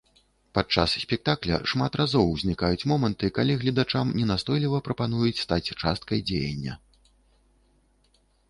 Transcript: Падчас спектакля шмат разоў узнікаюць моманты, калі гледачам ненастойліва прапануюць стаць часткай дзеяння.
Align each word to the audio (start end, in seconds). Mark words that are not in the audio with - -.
Падчас 0.57 0.93
спектакля 1.01 1.55
шмат 1.73 1.97
разоў 2.01 2.25
узнікаюць 2.37 2.87
моманты, 2.91 3.29
калі 3.37 3.59
гледачам 3.65 4.15
ненастойліва 4.23 4.77
прапануюць 4.89 5.37
стаць 5.45 5.71
часткай 5.81 6.19
дзеяння. 6.31 6.73